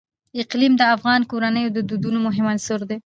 [0.41, 2.97] اقلیم د افغان کورنیو د دودونو مهم عنصر دی.